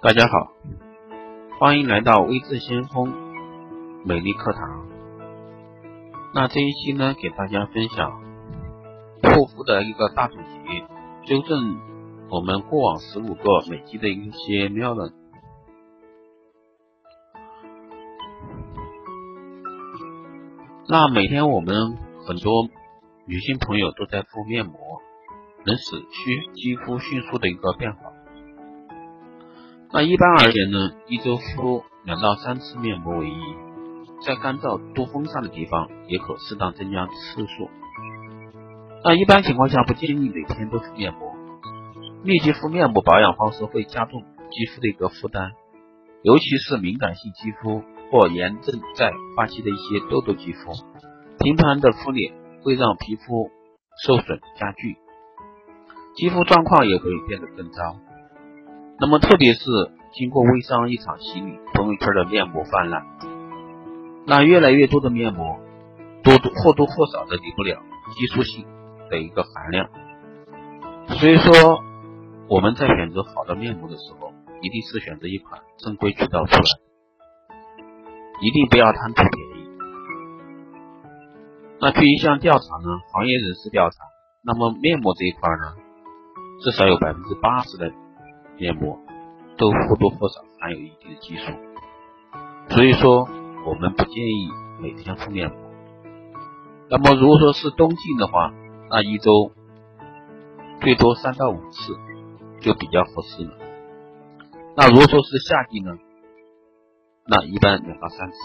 [0.00, 0.52] 大家好，
[1.58, 3.12] 欢迎来到微智先锋
[4.04, 4.86] 美丽课堂。
[6.32, 8.12] 那这一期呢，给大家分享
[9.24, 10.84] 护肤的一个大主题，
[11.26, 11.80] 纠正
[12.30, 15.12] 我们过往十五个美肌的一些谬论。
[20.86, 22.68] 那每天我们很多
[23.26, 24.78] 女性朋友都在敷面膜，
[25.66, 25.82] 能使
[26.54, 28.07] 肌肤迅速的一个变化。
[29.90, 33.40] 那一般而言呢，一周敷两到三次面膜为宜，
[34.26, 37.70] 在干燥多风沙的地方，也可适当增加次数。
[39.02, 41.32] 那一般情况下不建议每天都敷面膜，
[42.22, 45.52] 密集敷面膜保养方式会加重肌肤的一个负担，
[46.22, 50.72] 尤其是敏感性肌肤或炎症在发期的一些痘痘肌肤，
[51.38, 53.50] 频繁的敷脸会让皮肤
[54.04, 54.98] 受损加剧，
[56.14, 57.96] 肌肤状况也会变得更糟。
[59.00, 59.60] 那么，特别是
[60.12, 63.06] 经过微商一场洗礼，朋友圈的面膜泛滥，
[64.26, 65.60] 那越来越多的面膜
[66.24, 67.80] 多多或多或少的离不了
[68.16, 68.66] 激素性
[69.08, 69.88] 的一个含量。
[71.06, 71.80] 所以说，
[72.48, 74.32] 我们在选择好的面膜的时候，
[74.62, 76.62] 一定是选择一款正规渠道出来，
[78.42, 79.68] 一定不要贪图便宜。
[81.80, 83.96] 那据一项调查呢，行业人士调查，
[84.42, 85.76] 那么面膜这一块呢，
[86.64, 87.92] 至少有百分之八十的。
[88.58, 88.98] 面膜
[89.56, 91.52] 都或多或少含有一定的激素，
[92.74, 93.28] 所以说
[93.64, 94.50] 我们不建议
[94.80, 95.56] 每天敷面膜。
[96.90, 98.52] 那么如果说是冬季的话，
[98.90, 99.52] 那一周
[100.80, 101.96] 最多三到五次
[102.60, 103.52] 就比较合适了。
[104.76, 105.96] 那如果说是夏季呢，
[107.26, 108.36] 那一般两到三次。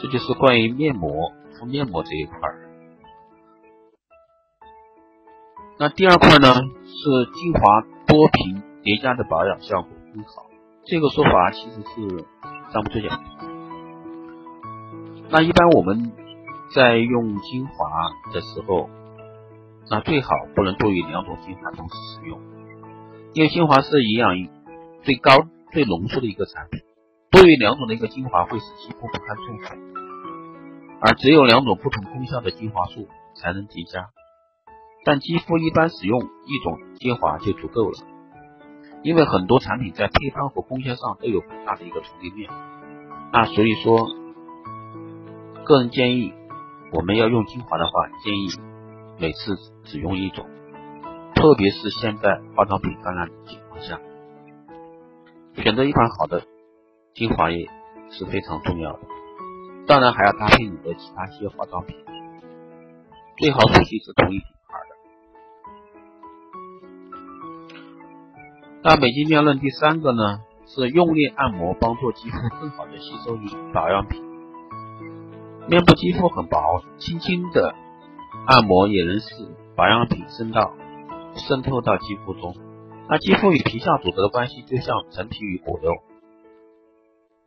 [0.00, 2.36] 这就是关于面膜敷面膜这一块。
[5.78, 7.84] 那第二块呢是精华。
[8.12, 10.44] 多频叠加的保养效果更好，
[10.84, 12.26] 这个说法其实是
[12.70, 13.08] 站不住脚。
[15.30, 16.12] 那一般我们
[16.74, 17.88] 在用精华
[18.34, 18.90] 的时候，
[19.90, 22.38] 那最好不能多于两种精华同时使用，
[23.32, 24.34] 因为精华是营养
[25.02, 25.30] 最高、
[25.72, 26.82] 最浓缩的一个产品，
[27.30, 29.74] 多于两种的一个精华会使肌肤不堪重负，
[31.00, 34.10] 而只有两种不同功效的精华素才能叠加。
[35.04, 37.98] 但肌肤一般使用一种精华就足够了，
[39.02, 42.48] 因为很多产品在配方和功效上都有很大的一个重叠面。
[43.32, 44.08] 那所以说，
[45.64, 46.32] 个人建议
[46.92, 47.92] 我们要用精华的话，
[48.22, 48.48] 建议
[49.18, 50.46] 每次只用一种，
[51.34, 53.98] 特别是现在化妆品泛滥的情况下，
[55.56, 56.44] 选择一款好的
[57.14, 57.68] 精华液
[58.10, 59.00] 是非常重要的。
[59.88, 61.96] 当然还要搭配你的其他一些化妆品，
[63.38, 64.46] 最好属性是同一瓶。
[68.84, 73.38] 那美肌妙论第三个呢，是用力按摩帮助肌肤更好的吸收
[73.72, 74.20] 保养品。
[75.68, 76.58] 面部肌肤很薄，
[76.98, 77.76] 轻轻的
[78.44, 79.28] 按摩也能使
[79.76, 80.74] 保养品渗到
[81.36, 82.56] 渗透到肌肤中。
[83.08, 85.92] 那肌肤与皮下组织的关系就像陈皮与果肉，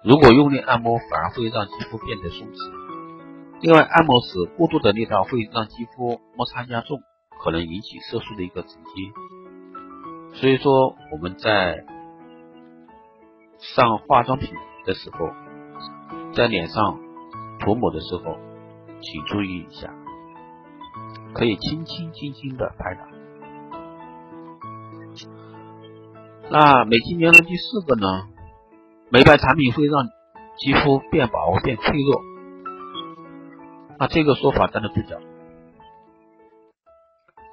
[0.06, 3.60] 如果用力按摩，反而会让肌肤变得松弛。
[3.60, 7.02] 另外，按摩时过度的力道会让肌肤摩擦加重，
[7.44, 9.12] 可能引起色素的一个沉积。
[10.36, 11.86] 所以说，我们在
[13.58, 14.54] 上化妆品
[14.86, 15.30] 的时候，
[16.34, 17.00] 在脸上
[17.60, 18.38] 涂抹的时候，
[19.02, 19.94] 请注意一下，
[21.34, 23.08] 可以轻轻轻轻的拍打。
[26.50, 28.28] 那美肌年轮第四个呢，
[29.10, 30.06] 美白产品会让
[30.58, 32.22] 肌肤变薄变脆弱，
[33.98, 35.18] 那这个说法站得住脚。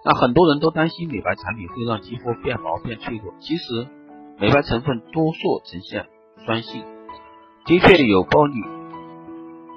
[0.04, 3.86] 那很多人都担心美白产品会让肌肤变薄变脆弱，其实
[4.36, 6.08] 美白成分多数呈现
[6.44, 6.84] 酸性，
[7.66, 8.56] 的确有帮你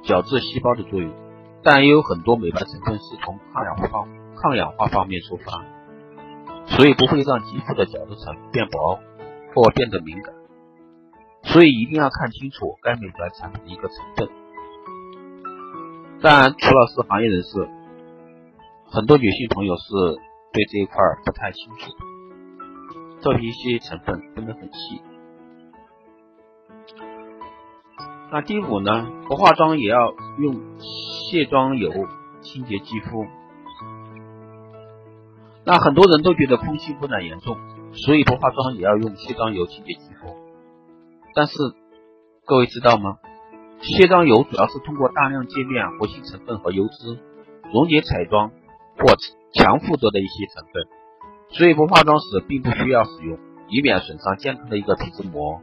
[0.03, 1.13] 角质细胞的作用，
[1.61, 4.07] 但也有很多美白成分是从抗氧化
[4.41, 5.63] 抗氧化方面出发，
[6.75, 8.99] 所以不会让肌肤的角质层变薄
[9.53, 10.33] 或变得敏感，
[11.43, 14.29] 所以一定要看清楚该美白产品的一个成分。
[16.23, 17.74] 当然，除了是行业人士。
[18.95, 19.83] 很多女性朋友是
[20.53, 20.95] 对这一块
[21.25, 21.91] 不太清楚，
[23.19, 25.01] 这一些成分分得很细。
[28.31, 31.91] 那第五呢，不化妆也要用卸妆油
[32.39, 33.25] 清洁肌肤。
[35.65, 37.57] 那很多人都觉得空气污染严重，
[37.91, 40.37] 所以不化妆也要用卸妆油清洁肌肤。
[41.33, 41.53] 但是
[42.45, 43.17] 各位知道吗？
[43.81, 47.19] 卸妆油主要是通过大量界面活性成分和油脂
[47.73, 48.51] 溶解彩妆。
[48.97, 49.15] 或
[49.53, 50.87] 强附着的一些成分，
[51.49, 53.37] 所以不化妆时并不需要使用。
[53.67, 55.59] 以免损伤健康的一个皮脂膜。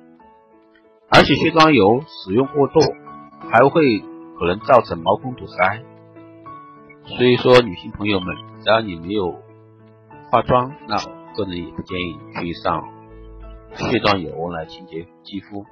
[1.08, 2.82] 而且卸妆油使用过多，
[3.48, 4.00] 还会
[4.40, 5.84] 可能造成毛孔堵塞。
[7.04, 9.40] 所以说，女性朋友们，只要你没有
[10.32, 10.96] 化妆，那
[11.36, 12.88] 个人也不建议去上
[13.76, 15.64] 卸妆油来清洁肌肤。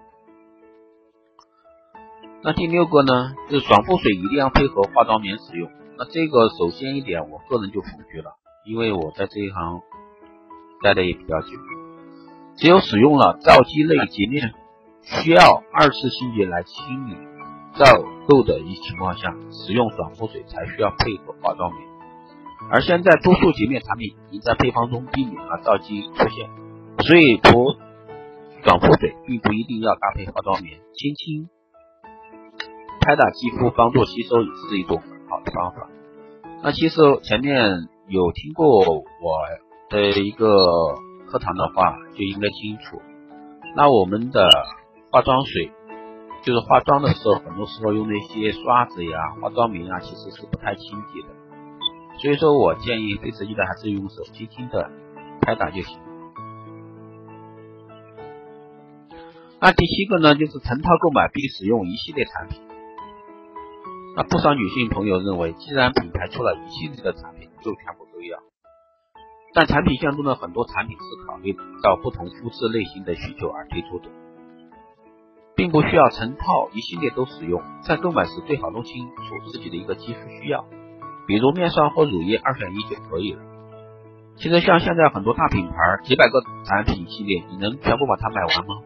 [2.45, 5.69] 那第六个呢，就是爽肤水一定要配合化妆棉使用。
[6.01, 8.33] 那这个首先一点，我个人就否决了，
[8.65, 9.83] 因为我在这一行
[10.83, 11.49] 待的也比较久，
[12.57, 14.55] 只有使用了皂基类洁面。
[15.03, 17.17] 需要二次清洁来清理
[17.75, 17.85] 皂
[18.27, 21.87] 垢的一情况下，使用爽肤水才需要配合化妆棉。
[22.71, 26.49] 而现在多数洁面产品已在配方中避免了皂基出现，
[27.05, 27.77] 所以涂
[28.65, 31.51] 爽肤水并不一定要搭配化妆棉，轻轻
[33.01, 35.89] 拍打肌肤帮助吸收也是一种好的方法。
[36.63, 39.39] 那其实前面有听过我
[39.89, 40.49] 的一个
[41.31, 43.01] 课堂的话，就应该清楚。
[43.75, 44.51] 那我们的。
[45.13, 45.73] 化妆水
[46.45, 51.35] 就是化妆的时候，很多时候用那些刷子呀、化妆棉啊，其实是不太清洁的。
[52.23, 54.89] 所以说我建议最直接的还是用手轻轻的
[55.41, 55.99] 拍打就行。
[59.59, 62.63] 那第七个呢，就是成套购买并使用一系列产品。
[64.21, 68.39] 那不少女性朋友认为，既然品牌出了一系列的产品，就全部都要。
[69.55, 74.11] 但产品线中的很多产品是考虑到不同肤质类型的需求而推出的。
[75.57, 80.67] 并不需要成套一系列都使用，在购买时最好弄清楚自己的一个肌肤需要，
[81.27, 83.41] 比如面霜或乳液二选一就可以了。
[84.37, 88.83] 其实像现在很多大品牌几百个产品系列，你能全部把它买完吗？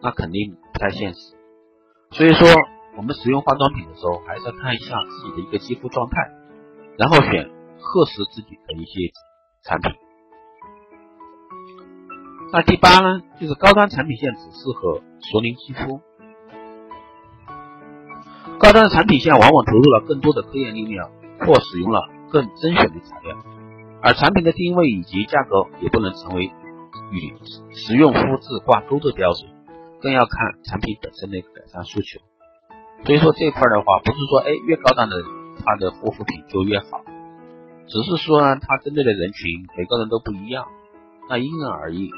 [0.00, 1.34] 那肯定不太现实。
[2.12, 2.46] 所以说，
[2.96, 6.30] 我们使用化妆品的时候，还是要看一下自己的一个肌肤状态，
[6.98, 7.50] 然后选
[7.80, 9.12] 合适自己的一些
[9.62, 9.92] 产品。
[12.52, 16.00] 那第八呢，就是高端产品线只适合熟龄肌肤。
[18.58, 21.10] 高端的产品线往往投入了更多的科研力量，
[21.40, 23.36] 或使用了更甄选的材料，
[24.02, 26.44] 而产品的定位以及价格也不能成为
[27.10, 27.34] 与
[27.74, 29.50] 实用肤质挂钩的标准，
[30.02, 32.20] 更要看产品本身的一个改善诉求。
[33.04, 35.16] 所以说这块的话，不是说哎越高档的
[35.64, 37.02] 它的护肤品就越好，
[37.88, 40.66] 只是说呢它针对的人群每个人都不一样，
[41.28, 42.10] 那因人而异。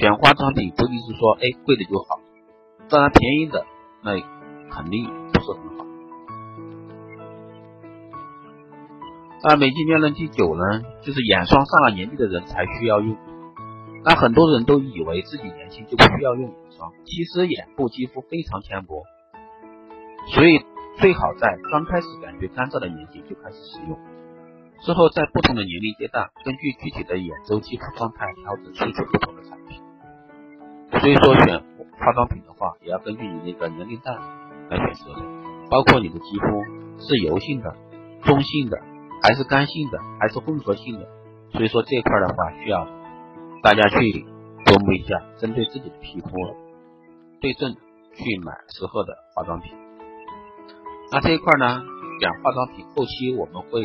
[0.00, 2.18] 选化妆品不一定是说，哎，贵的就好，
[2.88, 3.64] 当然便宜的
[4.02, 4.18] 那
[4.68, 5.86] 肯定不是很好。
[9.44, 13.16] 那美肌面霜第九呢，就是眼霜上了年纪的人才需要用。
[14.04, 19.04] 那很多人都以为自己年轻就不需要用眼霜，其实眼部肌肤非常纤薄，
[20.34, 20.64] 所以
[20.98, 23.98] 最好在刚开始感觉干燥的年纪就开始使用，
[24.80, 29.82] 之后在不同的年龄阶段，根据具体的眼周肌肤状态调整需求不同的产品。
[31.00, 31.58] 所以说选
[31.98, 34.16] 化妆品的话，也要根据你那个年龄段
[34.68, 35.22] 来选择的，
[35.68, 36.46] 包括你的肌肤
[37.02, 37.74] 是油性的、
[38.22, 38.78] 中性的，
[39.22, 41.08] 还是干性的，还是混合性的。
[41.52, 42.86] 所以说这块的话，需要
[43.62, 43.96] 大家去
[44.64, 46.28] 琢磨一下，针对自己的皮肤
[47.40, 47.74] 对症
[48.14, 49.72] 去买适合的化妆品。
[51.12, 51.82] 那这一块呢，
[52.20, 53.82] 讲化妆品后期我们会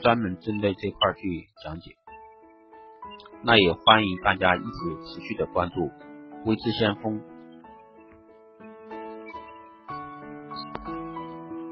[0.00, 1.94] 专门针对这块去讲解。
[3.42, 5.90] 那也欢迎大家一直持续的关注。
[6.46, 7.20] 微之先锋。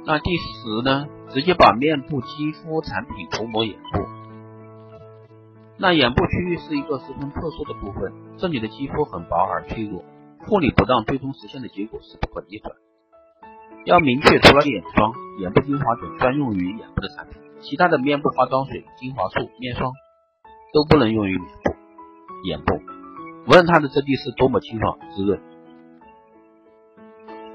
[0.05, 1.07] 那第十呢？
[1.33, 4.05] 直接把面部肌肤产品涂抹眼部。
[5.79, 10.05] 那眼部区域是一个十分特殊的部分，这里的肌肤很薄而脆弱，
[10.41, 12.75] 护理不当，最终实现的结果是不可逆转。
[13.87, 19.93] 要明确，除了眼霜、眼部精华等专用于眼部的产品，其他的面部化妆水、精华素、面霜
[20.73, 21.75] 都不能用于眼部。
[22.45, 22.81] 眼部。
[23.47, 25.41] 无论它的质地是多么清爽滋润，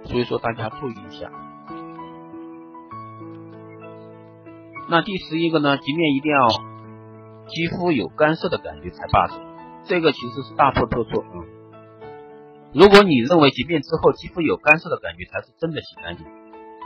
[0.06, 1.32] 所以说大家注意一下。
[4.90, 6.48] 那第十一个呢，洁面一定要
[7.48, 9.40] 肌肤有干涩的感觉才罢手，
[9.86, 11.38] 这个其实是大错特错啊！
[12.76, 16.28] 如果你认为洁面之后肌肤有干涩的感觉才是真的洗干净，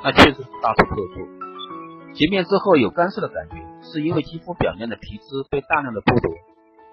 [0.03, 2.13] 那确实是大错特错。
[2.13, 6.31] 洁面之后有干涩的感觉，是因为肌肤表面的皮脂被大量的剥夺，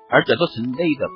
[0.09, 1.11] 而角质层内的。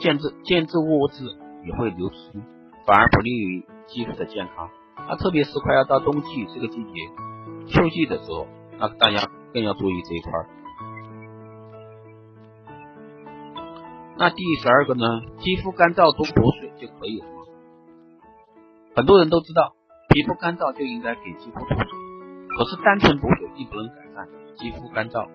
[0.00, 1.24] 建制建制物质
[1.64, 2.42] 也会流失，
[2.84, 4.68] 反而不利于肌肤的健康。
[5.08, 6.90] 那特别是快要到冬季这个季节，
[7.68, 8.46] 秋季的时候，
[8.78, 10.46] 那大家更要注意这一块儿。
[14.22, 15.02] 那第十二个呢？
[15.38, 17.42] 肌肤干燥多补水就可以了吗？
[18.94, 19.74] 很多人都知道，
[20.14, 21.90] 皮肤干燥就应该给肌肤补水，
[22.54, 25.26] 可是单纯补水并不能改善肌肤干燥，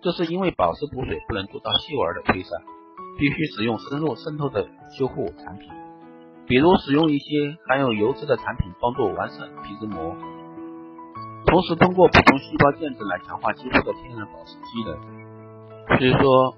[0.00, 2.62] 这是因为保湿补水不能做到细纹的推散。
[3.18, 5.68] 必须使用深入渗透的修护产品，
[6.46, 10.14] 比如使用一些含有油脂的产品帮助完善皮脂膜，
[11.46, 15.98] 同时通过补充细胞间质来强化肌肤的天然保湿机能。
[15.98, 16.56] 所以说，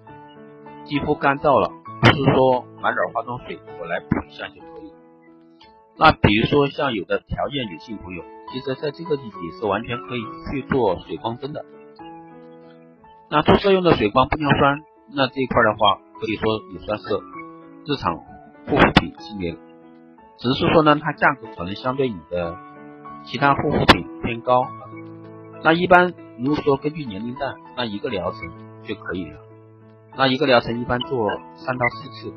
[0.87, 4.93] 肌肤干燥了，不是说买点化妆水我来补一下就可以。
[5.99, 11.65] 那比如说像有的条件女性朋友，其实在这个季节是完全可以去做水光针的。
[13.29, 17.05] 那注射用的水光玻尿酸，那这一块的话，可以说也算是
[17.87, 18.17] 日常
[18.69, 19.57] 护肤品系列，
[20.39, 22.57] 只是说呢，它价格可能相对你的
[23.25, 24.67] 其他护肤品偏高。
[25.65, 28.41] 那一般如果说根据年龄段，那一个疗程
[28.85, 29.41] 就可以了。
[30.19, 32.33] 那一个疗程一般做三到四次，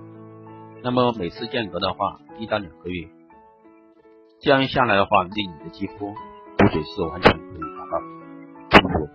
[0.84, 3.08] 那么每次间隔的话一到两个月，
[4.42, 6.14] 这样下来的话，对你的肌肤
[6.58, 8.02] 补水是完全可以达到
[8.70, 9.10] 充足。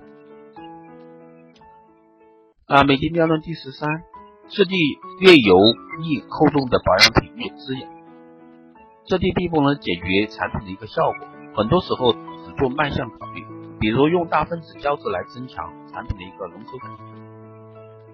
[2.66, 4.02] 啊，美肌妙论第十三，
[4.49, 4.75] 质地
[5.21, 5.56] 越油
[6.00, 7.90] 腻厚重的保养品越滋养。
[9.04, 13.44] 质地并不能解决产品的一个效果，很多时候只做卖相考虑，
[13.78, 16.90] 比如用大分子胶质来增强产品的一个浓稠感，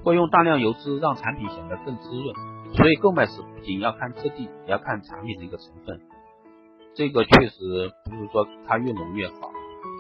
[0.04, 2.35] 或用大量油脂让产品显得更滋润。
[2.75, 6.00] 所以购买时不仅要看质地，也要看产品的一个成分。
[6.95, 9.50] 这个确实不是说它越浓越好，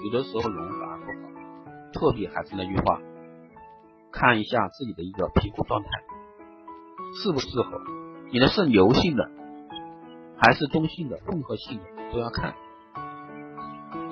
[0.04, 1.30] 有的时候浓反而不好。
[1.92, 3.00] 特别还是那句话。
[4.12, 5.88] 看一下自己的一个皮肤状态
[7.22, 7.80] 适不适合，
[8.32, 9.30] 你的是油性的
[10.36, 12.54] 还是中性的、混合性的都要看。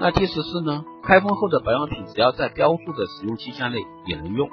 [0.00, 0.84] 那第十四呢？
[1.02, 4.48] 开封后的保养品只要在标注的使用期限内也能用。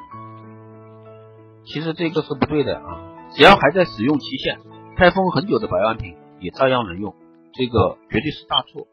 [1.65, 3.01] 其实这个是不对的啊！
[3.35, 4.59] 只要还在使用期限，
[4.95, 7.15] 开封很久的保养品也照样能用，
[7.53, 8.87] 这个绝对是大错。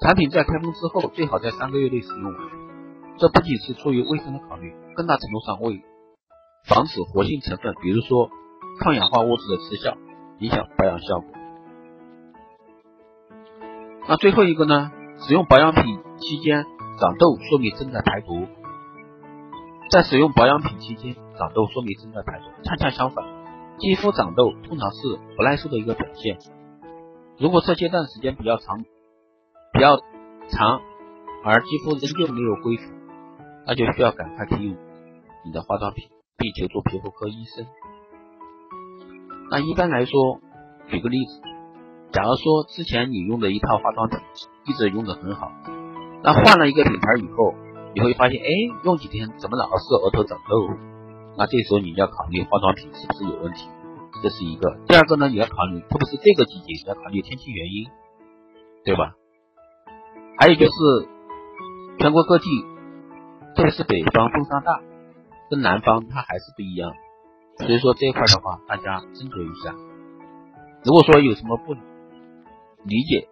[0.00, 2.34] 产品在开封之后，最好在三个月内使用完。
[3.18, 5.82] 这不仅是出于卫生的考虑，更大程度上为
[6.66, 8.30] 防止活性成分，比如说
[8.80, 9.96] 抗氧化物质的失效，
[10.38, 11.28] 影响保养效果。
[14.06, 14.92] 那最后一个呢？
[15.20, 16.64] 使用保养品期间
[17.00, 18.46] 长痘，说明正在排毒。
[19.90, 22.46] 在使用保养品期间长痘，说明正在排毒。
[22.64, 23.24] 恰恰相反，
[23.78, 26.36] 肌肤长痘通常是不耐受的一个表现。
[27.38, 28.84] 如果这阶段时间比较长，
[29.72, 29.96] 比较
[30.50, 30.80] 长，
[31.44, 32.92] 而肌肤仍旧没有恢复。
[33.66, 34.76] 那就需要赶快停用
[35.44, 37.66] 你的化妆品，并求助皮肤科医生。
[39.50, 40.40] 那一般来说，
[40.88, 41.40] 举个例子，
[42.10, 44.18] 假如说之前你用的一套化妆品
[44.64, 45.52] 一直用的很好，
[46.22, 47.54] 那换了一个品牌以后，
[47.94, 48.48] 你会发现，哎，
[48.84, 50.97] 用几天怎么老是额头长痘？
[51.38, 53.68] 那这时候你要考虑化妆品是不是有问题，
[54.22, 54.76] 这是一个。
[54.88, 57.88] 第二个呢，你要考虑，特别是这个季节，你要考虑天气原因，
[58.84, 59.14] 对吧？
[60.36, 60.72] 还有就是
[61.98, 62.44] 全国各地。
[63.56, 64.80] 特别是北方风沙大，
[65.50, 66.92] 跟南方它还是不一样，
[67.56, 69.74] 所以说这一块的话，大家斟酌一下。
[70.84, 73.28] 如果说有什么不理解、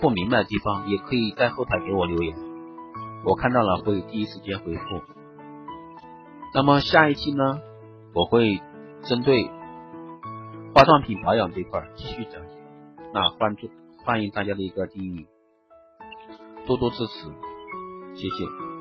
[0.00, 2.36] 不明白的地方，也可以在后台给我留言，
[3.24, 5.00] 我看到了会第一时间回复。
[6.54, 7.60] 那么下一期呢，
[8.14, 8.60] 我会
[9.04, 9.50] 针对
[10.74, 12.52] 化妆品保养这块继续讲解。
[13.14, 13.70] 那关注
[14.04, 15.26] 欢迎大家的一个订阅，
[16.66, 17.28] 多多支持，
[18.14, 18.71] 谢谢。